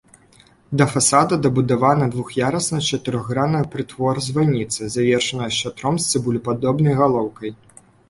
Да 0.81 0.87
фасада 0.93 1.37
дабудавана 1.45 2.07
двух'ярусная 2.15 2.81
чатырохгранная 2.89 3.63
прытвор-званіца, 3.75 4.91
завершаная 4.97 5.53
шатром 5.63 6.03
з 6.05 6.15
цыбулепадобнай 6.15 6.93
галоўкай. 7.05 7.59